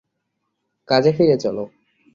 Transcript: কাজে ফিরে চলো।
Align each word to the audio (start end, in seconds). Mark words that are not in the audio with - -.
কাজে 0.87 1.11
ফিরে 1.17 1.37
চলো। 1.37 1.63